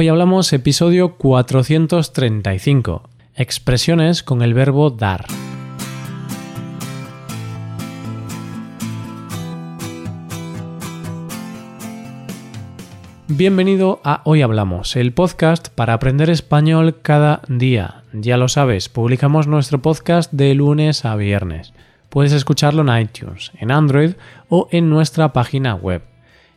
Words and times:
Hoy 0.00 0.06
hablamos 0.06 0.52
episodio 0.52 1.16
435, 1.16 3.02
expresiones 3.34 4.22
con 4.22 4.42
el 4.42 4.54
verbo 4.54 4.90
dar. 4.90 5.26
Bienvenido 13.26 14.00
a 14.04 14.22
Hoy 14.24 14.42
Hablamos, 14.42 14.94
el 14.94 15.12
podcast 15.12 15.66
para 15.70 15.94
aprender 15.94 16.30
español 16.30 17.00
cada 17.02 17.42
día. 17.48 18.04
Ya 18.12 18.36
lo 18.36 18.46
sabes, 18.46 18.88
publicamos 18.88 19.48
nuestro 19.48 19.82
podcast 19.82 20.32
de 20.32 20.54
lunes 20.54 21.04
a 21.04 21.16
viernes. 21.16 21.74
Puedes 22.08 22.32
escucharlo 22.32 22.82
en 22.82 23.02
iTunes, 23.02 23.50
en 23.58 23.72
Android 23.72 24.12
o 24.48 24.68
en 24.70 24.90
nuestra 24.90 25.32
página 25.32 25.74
web. 25.74 26.02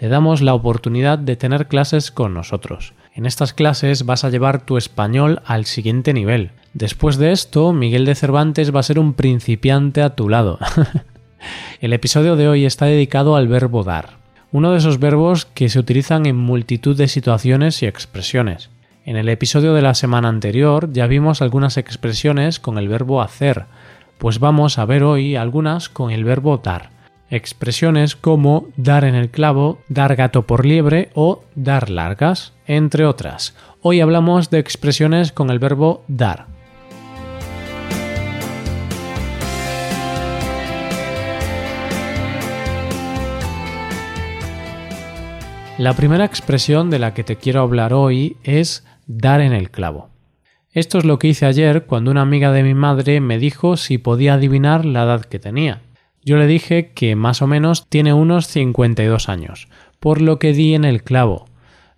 te 0.00 0.08
damos 0.08 0.40
la 0.40 0.54
oportunidad 0.54 1.18
de 1.18 1.36
tener 1.36 1.68
clases 1.68 2.10
con 2.10 2.32
nosotros. 2.32 2.94
En 3.12 3.26
estas 3.26 3.52
clases 3.52 4.06
vas 4.06 4.24
a 4.24 4.30
llevar 4.30 4.64
tu 4.64 4.78
español 4.78 5.42
al 5.44 5.66
siguiente 5.66 6.14
nivel. 6.14 6.52
Después 6.72 7.18
de 7.18 7.32
esto, 7.32 7.74
Miguel 7.74 8.06
de 8.06 8.14
Cervantes 8.14 8.74
va 8.74 8.80
a 8.80 8.84
ser 8.84 8.98
un 8.98 9.12
principiante 9.12 10.00
a 10.00 10.16
tu 10.16 10.30
lado. 10.30 10.58
El 11.82 11.92
episodio 11.92 12.36
de 12.36 12.48
hoy 12.48 12.64
está 12.64 12.86
dedicado 12.86 13.36
al 13.36 13.46
verbo 13.46 13.84
dar, 13.84 14.16
uno 14.52 14.72
de 14.72 14.78
esos 14.78 15.00
verbos 15.00 15.44
que 15.44 15.68
se 15.68 15.78
utilizan 15.78 16.24
en 16.24 16.36
multitud 16.36 16.96
de 16.96 17.06
situaciones 17.06 17.82
y 17.82 17.86
expresiones. 17.86 18.70
En 19.04 19.16
el 19.16 19.28
episodio 19.28 19.74
de 19.74 19.82
la 19.82 19.92
semana 19.92 20.28
anterior 20.28 20.90
ya 20.90 21.06
vimos 21.08 21.42
algunas 21.42 21.76
expresiones 21.76 22.58
con 22.58 22.78
el 22.78 22.88
verbo 22.88 23.20
hacer, 23.20 23.66
pues 24.16 24.38
vamos 24.38 24.78
a 24.78 24.86
ver 24.86 25.02
hoy 25.02 25.36
algunas 25.36 25.90
con 25.90 26.10
el 26.10 26.24
verbo 26.24 26.56
dar. 26.56 26.99
Expresiones 27.32 28.16
como 28.16 28.66
dar 28.76 29.04
en 29.04 29.14
el 29.14 29.30
clavo, 29.30 29.78
dar 29.88 30.16
gato 30.16 30.48
por 30.48 30.66
liebre 30.66 31.10
o 31.14 31.44
dar 31.54 31.88
largas, 31.88 32.54
entre 32.66 33.06
otras. 33.06 33.54
Hoy 33.82 34.00
hablamos 34.00 34.50
de 34.50 34.58
expresiones 34.58 35.30
con 35.30 35.50
el 35.50 35.60
verbo 35.60 36.02
dar. 36.08 36.46
La 45.78 45.94
primera 45.94 46.24
expresión 46.24 46.90
de 46.90 46.98
la 46.98 47.14
que 47.14 47.22
te 47.22 47.36
quiero 47.36 47.62
hablar 47.62 47.94
hoy 47.94 48.38
es 48.42 48.84
dar 49.06 49.40
en 49.40 49.52
el 49.52 49.70
clavo. 49.70 50.10
Esto 50.72 50.98
es 50.98 51.04
lo 51.04 51.20
que 51.20 51.28
hice 51.28 51.46
ayer 51.46 51.84
cuando 51.86 52.10
una 52.10 52.22
amiga 52.22 52.50
de 52.50 52.64
mi 52.64 52.74
madre 52.74 53.20
me 53.20 53.38
dijo 53.38 53.76
si 53.76 53.98
podía 53.98 54.34
adivinar 54.34 54.84
la 54.84 55.04
edad 55.04 55.24
que 55.24 55.38
tenía. 55.38 55.82
Yo 56.22 56.36
le 56.36 56.46
dije 56.46 56.92
que 56.92 57.16
más 57.16 57.40
o 57.40 57.46
menos 57.46 57.88
tiene 57.88 58.12
unos 58.12 58.46
52 58.46 59.28
años, 59.28 59.68
por 60.00 60.20
lo 60.20 60.38
que 60.38 60.52
di 60.52 60.74
en 60.74 60.84
el 60.84 61.02
clavo. 61.02 61.46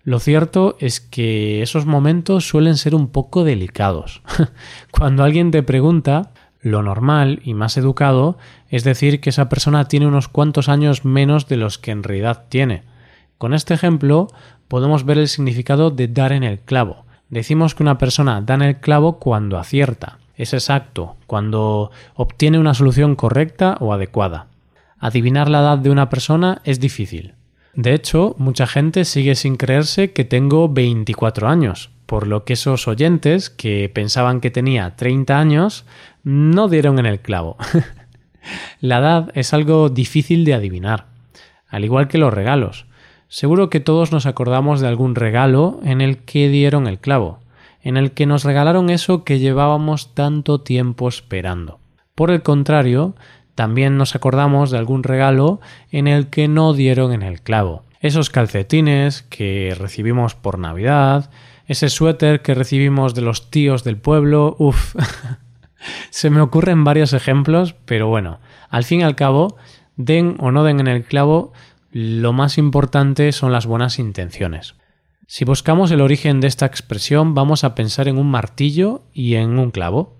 Lo 0.03 0.19
cierto 0.19 0.75
es 0.79 0.99
que 0.99 1.61
esos 1.61 1.85
momentos 1.85 2.47
suelen 2.47 2.77
ser 2.77 2.95
un 2.95 3.09
poco 3.09 3.43
delicados. 3.43 4.21
Cuando 4.91 5.23
alguien 5.23 5.51
te 5.51 5.63
pregunta, 5.63 6.31
lo 6.61 6.81
normal 6.81 7.41
y 7.43 7.53
más 7.53 7.77
educado 7.77 8.37
es 8.69 8.83
decir 8.83 9.19
que 9.19 9.29
esa 9.29 9.49
persona 9.49 9.87
tiene 9.87 10.07
unos 10.07 10.29
cuantos 10.29 10.69
años 10.69 11.03
menos 11.03 11.47
de 11.47 11.57
los 11.57 11.77
que 11.77 11.91
en 11.91 12.03
realidad 12.03 12.45
tiene. 12.49 12.83
Con 13.37 13.53
este 13.53 13.73
ejemplo 13.73 14.27
podemos 14.69 15.05
ver 15.05 15.17
el 15.17 15.27
significado 15.27 15.91
de 15.91 16.07
dar 16.07 16.31
en 16.31 16.43
el 16.43 16.59
clavo. 16.59 17.05
Decimos 17.29 17.75
que 17.75 17.83
una 17.83 17.97
persona 17.97 18.41
da 18.41 18.55
en 18.55 18.61
el 18.61 18.79
clavo 18.79 19.19
cuando 19.19 19.57
acierta. 19.57 20.19
Es 20.35 20.53
exacto, 20.53 21.15
cuando 21.27 21.91
obtiene 22.15 22.59
una 22.59 22.73
solución 22.73 23.15
correcta 23.15 23.77
o 23.79 23.93
adecuada. 23.93 24.47
Adivinar 24.99 25.49
la 25.49 25.59
edad 25.59 25.77
de 25.77 25.89
una 25.89 26.09
persona 26.09 26.61
es 26.63 26.79
difícil. 26.79 27.35
De 27.75 27.93
hecho, 27.93 28.35
mucha 28.37 28.67
gente 28.67 29.05
sigue 29.05 29.35
sin 29.35 29.57
creerse 29.57 30.11
que 30.11 30.25
tengo 30.25 30.69
24 30.69 31.47
años, 31.47 31.89
por 32.05 32.27
lo 32.27 32.45
que 32.45 32.53
esos 32.53 32.87
oyentes 32.87 33.49
que 33.49 33.89
pensaban 33.89 34.41
que 34.41 34.51
tenía 34.51 34.95
30 34.95 35.39
años 35.39 35.85
no 36.23 36.67
dieron 36.67 36.99
en 36.99 37.05
el 37.05 37.19
clavo. 37.19 37.57
la 38.79 38.99
edad 38.99 39.31
es 39.33 39.53
algo 39.53 39.89
difícil 39.89 40.45
de 40.45 40.53
adivinar, 40.53 41.07
al 41.67 41.83
igual 41.83 42.07
que 42.07 42.17
los 42.17 42.33
regalos. 42.33 42.85
Seguro 43.27 43.69
que 43.69 43.79
todos 43.79 44.11
nos 44.11 44.27
acordamos 44.27 44.79
de 44.79 44.87
algún 44.87 45.15
regalo 45.15 45.79
en 45.83 46.01
el 46.01 46.19
que 46.19 46.49
dieron 46.49 46.85
el 46.85 46.99
clavo, 46.99 47.39
en 47.83 47.97
el 47.97 48.11
que 48.11 48.25
nos 48.25 48.43
regalaron 48.43 48.89
eso 48.89 49.23
que 49.23 49.39
llevábamos 49.39 50.15
tanto 50.15 50.61
tiempo 50.61 51.07
esperando. 51.07 51.79
Por 52.15 52.31
el 52.31 52.41
contrario, 52.41 53.15
también 53.55 53.97
nos 53.97 54.15
acordamos 54.15 54.71
de 54.71 54.77
algún 54.77 55.03
regalo 55.03 55.59
en 55.91 56.07
el 56.07 56.27
que 56.27 56.47
no 56.47 56.73
dieron 56.73 57.13
en 57.13 57.21
el 57.21 57.41
clavo. 57.41 57.83
Esos 57.99 58.29
calcetines 58.29 59.21
que 59.23 59.75
recibimos 59.77 60.35
por 60.35 60.57
Navidad, 60.57 61.29
ese 61.67 61.89
suéter 61.89 62.41
que 62.41 62.55
recibimos 62.55 63.13
de 63.15 63.21
los 63.21 63.49
tíos 63.49 63.83
del 63.83 63.97
pueblo, 63.97 64.55
uff. 64.59 64.95
Se 66.09 66.29
me 66.29 66.41
ocurren 66.41 66.83
varios 66.83 67.11
ejemplos, 67.13 67.75
pero 67.85 68.07
bueno, 68.07 68.39
al 68.69 68.85
fin 68.85 69.01
y 69.01 69.03
al 69.03 69.15
cabo, 69.15 69.57
den 69.97 70.37
o 70.39 70.51
no 70.51 70.63
den 70.63 70.79
en 70.79 70.87
el 70.87 71.03
clavo, 71.03 71.51
lo 71.91 72.33
más 72.33 72.57
importante 72.57 73.31
son 73.33 73.51
las 73.51 73.65
buenas 73.65 73.99
intenciones. 73.99 74.75
Si 75.35 75.45
buscamos 75.45 75.89
el 75.89 76.01
origen 76.01 76.41
de 76.41 76.47
esta 76.47 76.67
expresión, 76.67 77.33
vamos 77.33 77.63
a 77.63 77.73
pensar 77.73 78.07
en 78.07 78.19
un 78.19 78.29
martillo 78.29 79.01
y 79.13 79.33
en 79.33 79.57
un 79.57 79.71
clavo. 79.71 80.15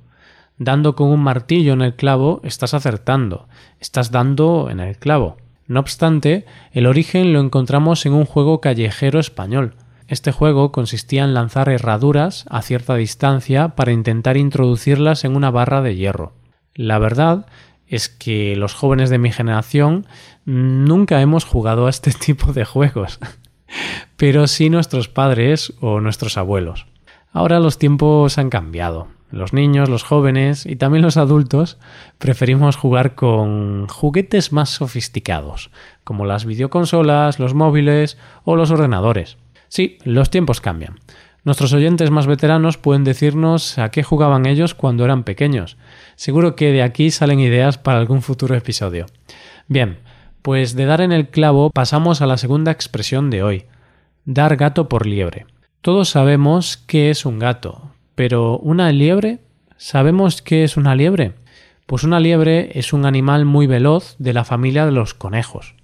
Dando 0.58 0.96
con 0.96 1.10
un 1.10 1.20
martillo 1.20 1.74
en 1.74 1.84
el 1.84 1.94
clavo, 1.96 2.42
estás 2.44 2.74
acertando, 2.74 3.48
estás 3.80 4.10
dando 4.10 4.72
en 4.72 4.80
el 4.80 4.98
clavo. 4.98 5.38
No 5.68 5.82
obstante, 5.82 6.48
el 6.72 6.88
origen 6.88 7.32
lo 7.32 7.42
encontramos 7.42 8.08
en 8.08 8.14
un 8.14 8.26
juego 8.26 8.60
callejero 8.60 9.20
español. 9.20 9.76
Este 10.08 10.32
juego 10.32 10.72
consistía 10.72 11.26
en 11.26 11.36
lanzar 11.36 11.70
herraduras 11.70 12.46
a 12.50 12.64
cierta 12.64 12.96
distancia 12.96 13.76
para 13.76 13.92
intentar 13.92 14.36
introducirlas 14.36 15.26
en 15.26 15.36
una 15.36 15.52
barra 15.52 15.84
de 15.84 15.96
hierro. 15.96 16.34
La 16.74 16.98
verdad 16.98 17.46
es 17.86 18.10
que 18.10 18.56
los 18.56 18.74
jóvenes 18.74 19.12
de 19.12 19.20
mi 19.20 19.32
generación 19.32 20.08
nunca 20.44 21.22
hemos 21.22 21.46
jugado 21.46 21.86
a 21.86 21.92
este 21.92 22.12
tipo 22.20 22.52
de 22.52 22.66
juegos, 22.66 23.20
pero 24.18 24.48
sí 24.48 24.70
nuestros 24.70 25.08
padres 25.08 25.74
o 25.82 26.00
nuestros 26.00 26.38
abuelos. 26.38 26.86
Ahora 27.32 27.60
los 27.60 27.78
tiempos 27.78 28.38
han 28.38 28.50
cambiado. 28.50 29.08
Los 29.32 29.52
niños, 29.52 29.90
los 29.90 30.04
jóvenes 30.04 30.68
y 30.68 30.76
también 30.76 31.02
los 31.02 31.18
adultos 31.18 31.80
preferimos 32.20 32.76
jugar 32.76 33.16
con 33.16 33.88
juguetes 33.88 34.52
más 34.52 34.70
sofisticados, 34.70 35.72
como 36.04 36.26
las 36.26 36.46
videoconsolas, 36.46 37.40
los 37.40 37.56
móviles 37.56 38.20
o 38.44 38.56
los 38.56 38.70
ordenadores. 38.70 39.38
Sí, 39.70 39.98
los 40.04 40.30
tiempos 40.30 40.62
cambian. 40.62 41.00
Nuestros 41.46 41.74
oyentes 41.74 42.12
más 42.12 42.28
veteranos 42.28 42.78
pueden 42.78 43.04
decirnos 43.04 43.80
a 43.80 43.90
qué 43.90 44.04
jugaban 44.04 44.46
ellos 44.46 44.76
cuando 44.76 45.04
eran 45.04 45.24
pequeños. 45.24 45.78
Seguro 46.16 46.56
que 46.56 46.72
de 46.72 46.84
aquí 46.84 47.10
salen 47.10 47.40
ideas 47.40 47.80
para 47.80 47.98
algún 47.98 48.22
futuro 48.22 48.56
episodio. 48.56 49.08
Bien, 49.68 49.98
pues 50.44 50.76
de 50.76 50.86
dar 50.86 51.00
en 51.00 51.14
el 51.14 51.30
clavo 51.30 51.72
pasamos 51.72 52.22
a 52.22 52.28
la 52.28 52.38
segunda 52.38 52.72
expresión 52.72 53.30
de 53.30 53.44
hoy. 53.44 53.66
Dar 54.26 54.58
gato 54.58 54.90
por 54.90 55.08
liebre. 55.08 55.48
Todos 55.82 56.10
sabemos 56.10 56.76
qué 56.76 57.10
es 57.10 57.26
un 57.26 57.40
gato, 57.40 57.92
pero 58.14 58.60
¿una 58.60 58.92
liebre? 58.92 59.40
¿Sabemos 59.78 60.42
qué 60.42 60.66
es 60.66 60.76
una 60.76 60.96
liebre? 60.96 61.34
Pues 61.86 62.04
una 62.04 62.20
liebre 62.20 62.78
es 62.78 62.92
un 62.92 63.06
animal 63.06 63.46
muy 63.46 63.68
veloz 63.68 64.16
de 64.20 64.34
la 64.34 64.44
familia 64.44 64.86
de 64.86 64.92
los 64.92 65.14
conejos. 65.14 65.76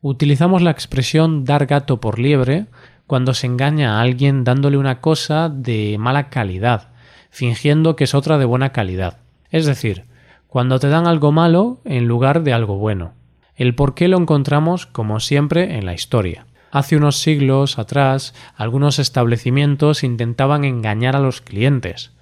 Utilizamos 0.00 0.62
la 0.62 0.70
expresión 0.70 1.44
dar 1.44 1.66
gato 1.66 2.00
por 2.00 2.18
liebre 2.18 2.66
cuando 3.06 3.34
se 3.34 3.46
engaña 3.46 3.98
a 3.98 4.00
alguien 4.00 4.42
dándole 4.42 4.78
una 4.78 5.02
cosa 5.02 5.50
de 5.50 5.96
mala 5.98 6.30
calidad, 6.30 6.88
fingiendo 7.30 7.94
que 7.94 8.04
es 8.04 8.14
otra 8.14 8.38
de 8.38 8.46
buena 8.46 8.72
calidad. 8.72 9.18
Es 9.50 9.66
decir, 9.66 10.04
cuando 10.46 10.78
te 10.78 10.88
dan 10.88 11.06
algo 11.06 11.30
malo 11.30 11.80
en 11.84 12.08
lugar 12.08 12.42
de 12.42 12.54
algo 12.54 12.78
bueno. 12.78 13.17
El 13.58 13.74
por 13.74 13.94
qué 13.94 14.06
lo 14.06 14.18
encontramos, 14.18 14.86
como 14.86 15.18
siempre, 15.18 15.76
en 15.76 15.84
la 15.84 15.92
historia. 15.92 16.46
Hace 16.70 16.96
unos 16.96 17.18
siglos 17.18 17.78
atrás, 17.80 18.32
algunos 18.56 19.00
establecimientos 19.00 20.04
intentaban 20.04 20.64
engañar 20.64 21.16
a 21.16 21.20
los 21.20 21.40
clientes. 21.40 22.12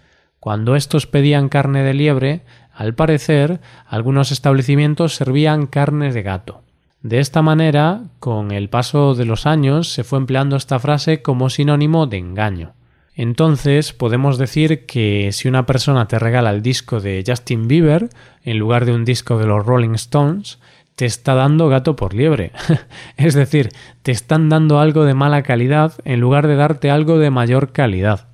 Cuando 0.41 0.77
estos 0.77 1.07
pedían 1.07 1.51
carne 1.51 1.83
de 1.83 1.93
liebre, 1.93 2.43
al 2.73 2.95
parecer, 2.95 3.61
algunos 3.87 4.33
establecimientos 4.33 5.15
servían 5.15 5.67
carne 5.67 6.11
de 6.11 6.23
gato. 6.23 6.63
De 7.03 7.21
esta 7.21 7.43
manera, 7.43 8.05
con 8.19 8.51
el 8.51 8.71
paso 8.71 9.15
de 9.15 9.27
los 9.27 9.45
años, 9.45 9.91
se 9.93 10.05
fue 10.05 10.19
empleando 10.19 10.57
esta 10.57 10.79
frase 10.79 11.21
como 11.21 11.51
sinónimo 11.51 12.07
de 12.07 12.17
engaño. 12.17 12.73
Entonces 13.15 13.95
podemos 13.95 14.37
decir 14.37 14.85
que 14.85 15.31
si 15.33 15.49
una 15.49 15.65
persona 15.65 16.07
te 16.07 16.19
regala 16.19 16.51
el 16.51 16.61
disco 16.63 17.01
de 17.01 17.25
Justin 17.27 17.67
Bieber 17.67 18.11
en 18.43 18.59
lugar 18.59 18.85
de 18.85 18.93
un 18.93 19.07
disco 19.07 19.39
de 19.39 19.47
los 19.47 19.65
Rolling 19.65 19.95
Stones, 19.95 20.59
te 20.97 21.05
está 21.05 21.35
dando 21.35 21.69
gato 21.69 21.95
por 21.95 22.15
liebre. 22.15 22.53
es 23.17 23.35
decir, 23.35 23.69
te 24.03 24.11
están 24.11 24.49
dando 24.49 24.81
algo 24.81 25.05
de 25.05 25.15
mala 25.15 25.43
calidad 25.43 25.93
en 26.05 26.21
lugar 26.21 26.49
de 26.49 26.57
darte 26.57 26.91
algo 26.91 27.19
de 27.19 27.31
mayor 27.31 27.73
calidad. 27.73 28.29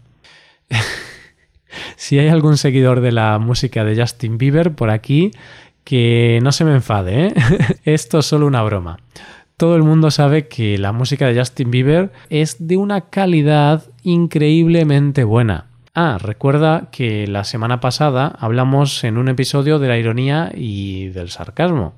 si 1.97 2.19
hay 2.19 2.29
algún 2.29 2.57
seguidor 2.57 3.01
de 3.01 3.13
la 3.13 3.39
música 3.39 3.85
de 3.85 4.01
Justin 4.01 4.39
Bieber 4.39 4.75
por 4.75 4.91
aquí, 4.91 5.33
que 5.85 6.39
no 6.43 6.53
se 6.53 6.65
me 6.65 6.73
enfade, 6.73 7.27
¿eh? 7.27 7.35
Esto 7.85 8.21
es 8.21 8.27
solo 8.27 8.47
una 8.47 8.63
broma. 8.63 9.01
Todo 9.57 9.77
el 9.77 9.83
mundo 9.83 10.11
sabe 10.11 10.49
que 10.49 10.79
la 10.79 10.93
música 10.93 11.27
de 11.27 11.39
Justin 11.39 11.71
Bieber 11.71 12.13
es 12.31 12.67
de 12.67 12.77
una 12.77 13.03
calidad 13.03 13.85
increíblemente 14.03 15.25
buena. 15.25 15.67
Ah, 15.95 16.17
recuerda 16.21 16.89
que 16.91 17.27
la 17.27 17.45
semana 17.45 17.81
pasada 17.81 18.35
hablamos 18.39 19.05
en 19.05 19.19
un 19.19 19.29
episodio 19.29 19.79
de 19.79 19.89
la 19.89 19.99
ironía 19.99 20.51
y 20.55 21.09
del 21.09 21.29
sarcasmo. 21.29 21.95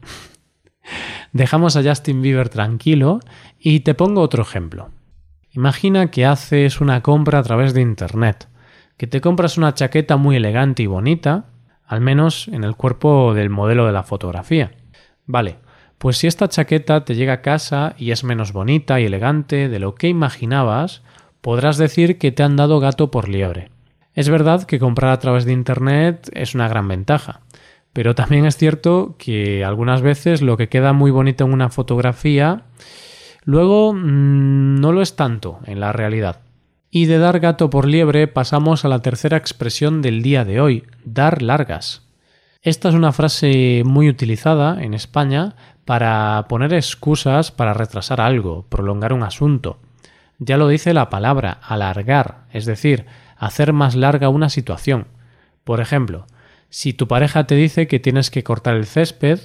Dejamos 1.32 1.76
a 1.76 1.82
Justin 1.82 2.22
Bieber 2.22 2.48
tranquilo 2.48 3.20
y 3.58 3.81
te 3.81 3.94
pongo 3.94 4.20
otro 4.20 4.42
ejemplo. 4.42 4.90
Imagina 5.52 6.10
que 6.10 6.26
haces 6.26 6.81
una 6.81 7.00
compra 7.02 7.38
a 7.38 7.42
través 7.42 7.75
de 7.75 7.81
Internet, 7.81 8.48
que 8.96 9.06
te 9.06 9.20
compras 9.20 9.56
una 9.56 9.75
chaqueta 9.75 10.16
muy 10.16 10.36
elegante 10.36 10.82
y 10.82 10.86
bonita, 10.86 11.46
al 11.86 12.00
menos 12.00 12.48
en 12.48 12.64
el 12.64 12.76
cuerpo 12.76 13.34
del 13.34 13.50
modelo 13.50 13.86
de 13.86 13.92
la 13.92 14.02
fotografía. 14.02 14.72
Vale, 15.26 15.58
pues 15.98 16.19
si 16.19 16.26
esta 16.26 16.48
chaqueta 16.48 17.04
te 17.04 17.14
llega 17.14 17.34
a 17.34 17.42
casa 17.42 17.94
y 17.98 18.10
es 18.10 18.25
menos 18.25 18.52
bonita 18.52 19.00
y 19.00 19.06
elegante 19.06 19.69
de 19.69 19.78
lo 19.78 19.94
que 19.94 20.08
imaginabas, 20.08 21.02
podrás 21.40 21.78
decir 21.78 22.19
que 22.19 22.32
te 22.32 22.42
han 22.42 22.56
dado 22.56 22.81
gato 22.81 23.10
por 23.10 23.28
liebre. 23.28 23.70
Es 24.14 24.28
verdad 24.28 24.64
que 24.64 24.78
comprar 24.78 25.10
a 25.10 25.19
través 25.19 25.44
de 25.44 25.52
Internet 25.52 26.31
es 26.34 26.54
una 26.54 26.69
gran 26.69 26.88
ventaja, 26.88 27.40
pero 27.94 28.14
también 28.14 28.44
es 28.44 28.56
cierto 28.56 29.14
que 29.19 29.64
algunas 29.64 30.02
veces 30.02 30.43
lo 30.43 30.58
que 30.58 30.69
queda 30.69 30.93
muy 30.93 31.11
bonito 31.12 31.44
en 31.44 31.52
una 31.52 31.70
fotografía 31.70 32.64
luego 33.44 33.94
mm, 33.94 34.81
no 34.81 34.93
lo 34.93 35.00
es 35.00 35.17
tanto 35.17 35.61
en 35.64 35.81
la 35.81 35.93
realidad. 35.93 36.41
Y 36.91 37.06
de 37.06 37.19
dar 37.19 37.41
gato 37.41 37.70
por 37.70 37.87
liebre 37.87 38.26
pasamos 38.26 38.85
a 38.85 38.88
la 38.88 39.00
tercera 39.00 39.37
expresión 39.37 40.02
del 40.02 40.23
día 40.23 40.44
de 40.44 40.61
hoy, 40.61 40.85
dar 41.05 41.41
largas. 41.41 42.02
Esta 42.62 42.88
es 42.88 42.94
una 42.94 43.12
frase 43.12 43.82
muy 43.85 44.08
utilizada 44.08 44.82
en 44.82 44.94
España 44.94 45.55
para 45.85 46.46
poner 46.49 46.75
excusas 46.75 47.52
para 47.52 47.75
retrasar 47.75 48.20
algo, 48.20 48.67
prolongar 48.69 49.12
un 49.12 49.23
asunto. 49.23 49.79
Ya 50.38 50.56
lo 50.56 50.67
dice 50.67 50.94
la 50.94 51.11
palabra, 51.11 51.61
alargar, 51.62 52.46
es 52.52 52.67
decir, 52.67 53.06
hacer 53.37 53.73
más 53.73 53.94
larga 53.94 54.31
una 54.31 54.49
situación. 54.49 55.06
Por 55.62 55.81
ejemplo, 55.81 56.26
si 56.74 56.92
tu 56.92 57.06
pareja 57.06 57.46
te 57.46 57.54
dice 57.54 57.86
que 57.86 58.00
tienes 58.00 58.32
que 58.32 58.42
cortar 58.42 58.74
el 58.74 58.86
césped, 58.86 59.38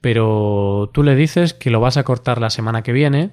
pero 0.00 0.92
tú 0.94 1.02
le 1.02 1.16
dices 1.16 1.52
que 1.52 1.70
lo 1.70 1.80
vas 1.80 1.96
a 1.96 2.04
cortar 2.04 2.40
la 2.40 2.50
semana 2.50 2.84
que 2.84 2.92
viene, 2.92 3.32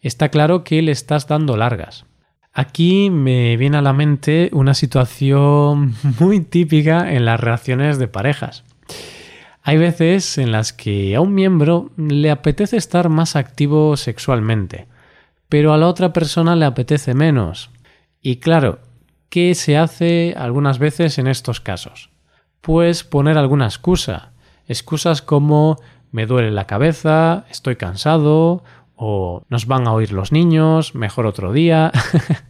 está 0.00 0.28
claro 0.28 0.62
que 0.62 0.80
le 0.80 0.92
estás 0.92 1.26
dando 1.26 1.56
largas. 1.56 2.06
Aquí 2.52 3.10
me 3.10 3.56
viene 3.56 3.78
a 3.78 3.82
la 3.82 3.92
mente 3.92 4.48
una 4.52 4.74
situación 4.74 5.96
muy 6.20 6.38
típica 6.38 7.12
en 7.12 7.24
las 7.24 7.40
relaciones 7.40 7.98
de 7.98 8.06
parejas. 8.06 8.62
Hay 9.64 9.76
veces 9.76 10.38
en 10.38 10.52
las 10.52 10.72
que 10.72 11.16
a 11.16 11.20
un 11.20 11.34
miembro 11.34 11.90
le 11.96 12.30
apetece 12.30 12.76
estar 12.76 13.08
más 13.08 13.34
activo 13.34 13.96
sexualmente, 13.96 14.86
pero 15.48 15.72
a 15.72 15.78
la 15.78 15.88
otra 15.88 16.12
persona 16.12 16.54
le 16.54 16.64
apetece 16.64 17.12
menos. 17.12 17.70
Y 18.22 18.36
claro, 18.36 18.78
¿qué 19.30 19.56
se 19.56 19.76
hace 19.76 20.36
algunas 20.38 20.78
veces 20.78 21.18
en 21.18 21.26
estos 21.26 21.60
casos? 21.60 22.13
Pues 22.64 23.04
poner 23.04 23.36
alguna 23.36 23.66
excusa. 23.66 24.32
Excusas 24.66 25.20
como 25.20 25.76
me 26.12 26.24
duele 26.24 26.50
la 26.50 26.66
cabeza, 26.66 27.44
estoy 27.50 27.76
cansado, 27.76 28.64
o 28.96 29.42
nos 29.50 29.66
van 29.66 29.86
a 29.86 29.92
oír 29.92 30.12
los 30.12 30.32
niños, 30.32 30.94
mejor 30.94 31.26
otro 31.26 31.52
día. 31.52 31.92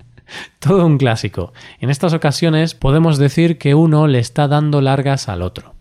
Todo 0.60 0.86
un 0.86 0.98
clásico. 0.98 1.52
En 1.80 1.90
estas 1.90 2.12
ocasiones 2.12 2.76
podemos 2.76 3.18
decir 3.18 3.58
que 3.58 3.74
uno 3.74 4.06
le 4.06 4.20
está 4.20 4.46
dando 4.46 4.80
largas 4.80 5.28
al 5.28 5.42
otro. 5.42 5.74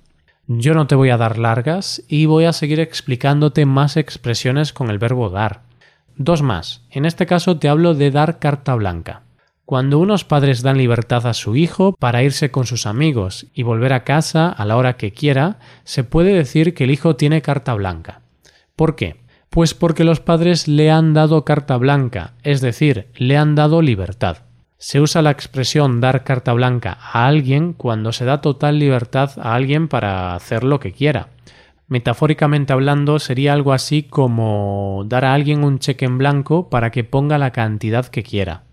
Yo 0.48 0.74
no 0.74 0.88
te 0.88 0.96
voy 0.96 1.12
a 1.12 1.18
dar 1.18 1.38
largas 1.38 2.02
y 2.08 2.26
voy 2.26 2.46
a 2.46 2.54
seguir 2.54 2.80
explicándote 2.80 3.68
más 3.68 3.98
expresiones 3.98 4.74
con 4.74 4.90
el 4.90 4.98
verbo 4.98 5.30
dar. 5.30 5.62
Dos 6.18 6.42
más. 6.42 6.82
En 6.90 7.06
este 7.06 7.28
caso 7.28 7.60
te 7.60 7.70
hablo 7.70 7.94
de 7.94 8.10
dar 8.10 8.40
carta 8.40 8.74
blanca. 8.74 9.22
Cuando 9.66 10.00
unos 10.00 10.26
padres 10.26 10.62
dan 10.62 10.78
libertad 10.78 11.26
a 11.26 11.34
su 11.34 11.56
hijo 11.56 11.96
para 11.98 12.22
irse 12.22 12.52
con 12.52 12.66
sus 12.66 12.86
amigos 12.86 13.48
y 13.54 13.64
volver 13.64 13.94
a 13.94 14.04
casa 14.04 14.50
a 14.50 14.66
la 14.66 14.76
hora 14.76 14.98
que 14.98 15.14
quiera, 15.14 15.58
se 15.86 16.04
puede 16.04 16.34
decir 16.34 16.74
que 16.74 16.84
el 16.84 16.92
hijo 16.92 17.16
tiene 17.16 17.42
carta 17.42 17.74
blanca. 17.74 18.20
¿Por 18.76 18.98
qué? 18.98 19.22
Pues 19.50 19.74
porque 19.74 20.04
los 20.04 20.20
padres 20.20 20.68
le 20.68 20.92
han 20.92 21.14
dado 21.14 21.46
carta 21.46 21.78
blanca, 21.78 22.34
es 22.44 22.60
decir, 22.60 23.08
le 23.16 23.38
han 23.38 23.56
dado 23.56 23.82
libertad. 23.82 24.40
Se 24.78 25.00
usa 25.00 25.22
la 25.22 25.32
expresión 25.32 26.02
dar 26.02 26.26
carta 26.26 26.52
blanca 26.52 26.98
a 27.00 27.26
alguien 27.26 27.72
cuando 27.72 28.12
se 28.12 28.26
da 28.26 28.42
total 28.42 28.80
libertad 28.80 29.32
a 29.42 29.56
alguien 29.56 29.88
para 29.88 30.36
hacer 30.36 30.66
lo 30.66 30.82
que 30.82 30.92
quiera. 30.92 31.30
Metafóricamente 31.88 32.74
hablando, 32.74 33.18
sería 33.18 33.54
algo 33.54 33.72
así 33.72 34.04
como 34.04 35.04
dar 35.06 35.24
a 35.24 35.34
alguien 35.34 35.64
un 35.64 35.80
cheque 35.80 36.04
en 36.04 36.18
blanco 36.18 36.70
para 36.70 36.92
que 36.92 37.06
ponga 37.06 37.38
la 37.38 37.52
cantidad 37.52 38.08
que 38.08 38.24
quiera. 38.24 38.64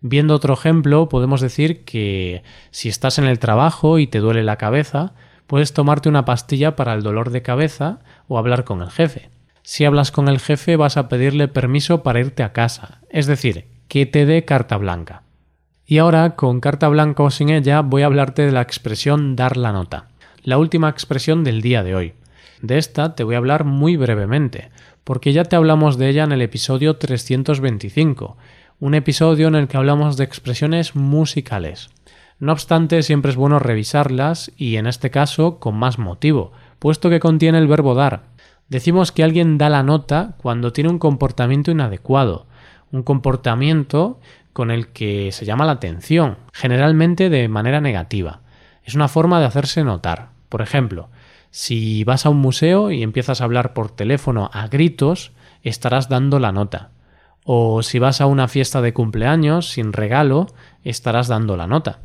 Viendo 0.00 0.34
otro 0.34 0.54
ejemplo, 0.54 1.08
podemos 1.08 1.40
decir 1.40 1.84
que 1.84 2.42
si 2.70 2.88
estás 2.88 3.18
en 3.18 3.24
el 3.24 3.38
trabajo 3.38 3.98
y 3.98 4.06
te 4.06 4.18
duele 4.18 4.44
la 4.44 4.56
cabeza, 4.56 5.14
puedes 5.46 5.72
tomarte 5.72 6.08
una 6.08 6.24
pastilla 6.24 6.76
para 6.76 6.94
el 6.94 7.02
dolor 7.02 7.30
de 7.30 7.42
cabeza 7.42 8.00
o 8.28 8.38
hablar 8.38 8.64
con 8.64 8.82
el 8.82 8.90
jefe. 8.90 9.30
Si 9.62 9.84
hablas 9.84 10.12
con 10.12 10.28
el 10.28 10.38
jefe 10.38 10.76
vas 10.76 10.96
a 10.96 11.08
pedirle 11.08 11.48
permiso 11.48 12.02
para 12.02 12.20
irte 12.20 12.42
a 12.42 12.52
casa, 12.52 13.00
es 13.10 13.26
decir, 13.26 13.66
que 13.88 14.06
te 14.06 14.26
dé 14.26 14.44
carta 14.44 14.76
blanca. 14.76 15.22
Y 15.86 15.98
ahora, 15.98 16.34
con 16.36 16.60
carta 16.60 16.88
blanca 16.88 17.22
o 17.22 17.30
sin 17.30 17.48
ella, 17.48 17.80
voy 17.80 18.02
a 18.02 18.06
hablarte 18.06 18.42
de 18.42 18.52
la 18.52 18.62
expresión 18.62 19.36
dar 19.36 19.56
la 19.56 19.72
nota, 19.72 20.08
la 20.42 20.58
última 20.58 20.88
expresión 20.88 21.44
del 21.44 21.62
día 21.62 21.82
de 21.82 21.94
hoy. 21.94 22.14
De 22.60 22.78
esta 22.78 23.14
te 23.14 23.24
voy 23.24 23.34
a 23.34 23.38
hablar 23.38 23.64
muy 23.64 23.96
brevemente, 23.96 24.70
porque 25.04 25.32
ya 25.32 25.44
te 25.44 25.56
hablamos 25.56 25.98
de 25.98 26.08
ella 26.08 26.24
en 26.24 26.32
el 26.32 26.42
episodio 26.42 26.96
325, 26.96 28.36
un 28.78 28.94
episodio 28.94 29.48
en 29.48 29.54
el 29.54 29.68
que 29.68 29.78
hablamos 29.78 30.16
de 30.16 30.24
expresiones 30.24 30.94
musicales. 30.94 31.88
No 32.38 32.52
obstante, 32.52 33.02
siempre 33.02 33.30
es 33.30 33.36
bueno 33.36 33.58
revisarlas 33.58 34.52
y 34.56 34.76
en 34.76 34.86
este 34.86 35.10
caso 35.10 35.58
con 35.58 35.76
más 35.76 35.98
motivo, 35.98 36.52
puesto 36.78 37.08
que 37.08 37.20
contiene 37.20 37.56
el 37.56 37.68
verbo 37.68 37.94
dar. 37.94 38.24
Decimos 38.68 39.12
que 39.12 39.24
alguien 39.24 39.56
da 39.56 39.70
la 39.70 39.82
nota 39.82 40.34
cuando 40.36 40.74
tiene 40.74 40.90
un 40.90 40.98
comportamiento 40.98 41.70
inadecuado, 41.70 42.46
un 42.92 43.02
comportamiento 43.02 44.20
con 44.52 44.70
el 44.70 44.88
que 44.88 45.32
se 45.32 45.46
llama 45.46 45.64
la 45.64 45.72
atención, 45.72 46.36
generalmente 46.52 47.30
de 47.30 47.48
manera 47.48 47.80
negativa. 47.80 48.40
Es 48.84 48.94
una 48.94 49.08
forma 49.08 49.40
de 49.40 49.46
hacerse 49.46 49.84
notar. 49.84 50.30
Por 50.50 50.60
ejemplo, 50.60 51.08
si 51.50 52.04
vas 52.04 52.26
a 52.26 52.30
un 52.30 52.38
museo 52.38 52.90
y 52.90 53.02
empiezas 53.02 53.40
a 53.40 53.44
hablar 53.44 53.72
por 53.72 53.90
teléfono 53.90 54.50
a 54.52 54.68
gritos, 54.68 55.32
estarás 55.62 56.10
dando 56.10 56.38
la 56.38 56.52
nota. 56.52 56.90
O 57.48 57.82
si 57.82 58.00
vas 58.00 58.20
a 58.20 58.26
una 58.26 58.48
fiesta 58.48 58.82
de 58.82 58.92
cumpleaños 58.92 59.70
sin 59.70 59.92
regalo, 59.92 60.48
estarás 60.82 61.28
dando 61.28 61.56
la 61.56 61.68
nota. 61.68 62.00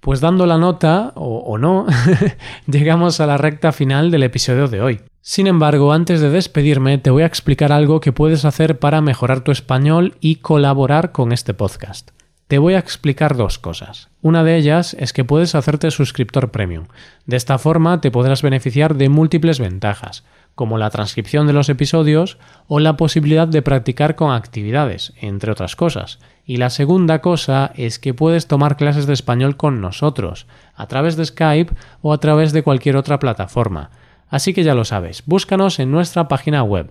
Pues 0.00 0.20
dando 0.20 0.46
la 0.46 0.58
nota, 0.58 1.12
o, 1.14 1.56
no, 1.56 1.86
llegamos 2.66 3.20
a 3.20 3.26
la 3.26 3.38
recta 3.38 3.72
final 3.72 4.10
del 4.10 4.24
episodio 4.24 4.68
de 4.68 4.82
hoy. 4.82 5.00
Sin 5.22 5.46
embargo, 5.46 5.92
antes 5.92 6.20
de 6.20 6.28
despedirme, 6.28 6.98
te 6.98 7.10
voy 7.10 7.22
a 7.22 7.26
explicar 7.26 7.72
algo 7.72 8.00
que 8.00 8.12
puedes 8.12 8.44
hacer 8.44 8.78
para 8.78 9.00
mejorar 9.00 9.42
tu 9.42 9.52
español 9.52 10.16
y 10.20 10.36
colaborar 10.36 11.12
con 11.12 11.32
este 11.32 11.54
podcast. 11.54 12.10
Te 12.46 12.58
voy 12.58 12.74
a 12.74 12.78
explicar 12.78 13.36
dos 13.36 13.58
cosas. 13.58 14.10
Una 14.20 14.44
de 14.44 14.56
ellas 14.56 14.94
es 15.00 15.14
que 15.14 15.24
puedes 15.24 15.54
hacerte 15.54 15.90
suscriptor 15.90 16.50
premium. 16.50 16.88
De 17.24 17.38
esta 17.38 17.56
forma 17.56 18.02
te 18.02 18.10
podrás 18.10 18.42
beneficiar 18.42 18.96
de 18.96 19.08
múltiples 19.08 19.58
ventajas, 19.58 20.24
como 20.54 20.76
la 20.76 20.90
transcripción 20.90 21.46
de 21.46 21.54
los 21.54 21.70
episodios 21.70 22.36
o 22.68 22.80
la 22.80 22.98
posibilidad 22.98 23.48
de 23.48 23.62
practicar 23.62 24.14
con 24.14 24.30
actividades, 24.30 25.14
entre 25.22 25.52
otras 25.52 25.74
cosas. 25.74 26.18
Y 26.44 26.58
la 26.58 26.68
segunda 26.68 27.22
cosa 27.22 27.72
es 27.76 27.98
que 27.98 28.12
puedes 28.12 28.46
tomar 28.46 28.76
clases 28.76 29.06
de 29.06 29.14
español 29.14 29.56
con 29.56 29.80
nosotros, 29.80 30.46
a 30.74 30.86
través 30.86 31.16
de 31.16 31.24
Skype 31.24 31.72
o 32.02 32.12
a 32.12 32.18
través 32.18 32.52
de 32.52 32.62
cualquier 32.62 32.98
otra 32.98 33.18
plataforma. 33.18 33.90
Así 34.28 34.52
que 34.52 34.64
ya 34.64 34.74
lo 34.74 34.84
sabes, 34.84 35.22
búscanos 35.24 35.78
en 35.78 35.90
nuestra 35.90 36.28
página 36.28 36.62
web 36.62 36.90